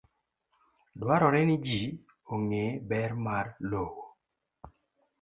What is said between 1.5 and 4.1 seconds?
ji ong'e ber mar lowo.